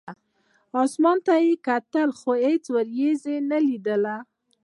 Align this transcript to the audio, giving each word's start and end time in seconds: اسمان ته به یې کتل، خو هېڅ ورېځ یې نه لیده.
اسمان 0.85 1.17
ته 1.25 1.33
به 1.37 1.43
یې 1.47 1.55
کتل، 1.67 2.09
خو 2.19 2.31
هېڅ 2.45 2.63
ورېځ 2.75 3.21
یې 3.31 3.37
نه 3.49 3.59
لیده. 3.65 4.15